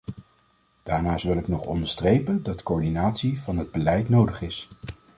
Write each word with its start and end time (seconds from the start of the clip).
Daarnaast 0.83 1.23
wil 1.23 1.37
ik 1.37 1.47
nog 1.47 1.65
onderstrepen 1.65 2.43
dat 2.43 2.63
coördinatie 2.63 3.39
van 3.39 3.57
het 3.57 3.71
beleid 3.71 4.09
nodig 4.09 4.41
is. 4.41 4.67